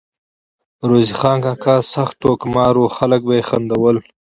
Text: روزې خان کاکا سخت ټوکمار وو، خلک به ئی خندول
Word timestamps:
روزې 0.89 1.13
خان 1.19 1.37
کاکا 1.43 1.75
سخت 1.93 2.13
ټوکمار 2.21 2.73
وو، 2.77 2.87
خلک 2.97 3.21
به 3.27 3.33
ئی 3.37 3.43
خندول 3.49 3.97